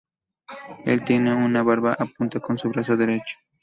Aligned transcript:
Él 0.85 1.03
tiene 1.05 1.31
una 1.35 1.61
barba 1.61 1.91
y 1.91 2.01
apunta 2.01 2.39
con 2.39 2.57
su 2.57 2.69
brazo 2.71 2.97
derecho. 2.97 3.37